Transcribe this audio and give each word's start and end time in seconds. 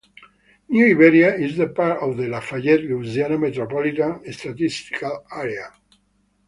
New 0.67 0.87
Iberia 0.89 1.35
is 1.35 1.57
the 1.57 1.67
part 1.67 2.01
of 2.01 2.17
the 2.17 2.27
Lafayette, 2.27 2.85
Louisiana 2.85 3.37
Metropolitan 3.37 4.23
Statistical 4.33 5.27
Area. 5.31 5.71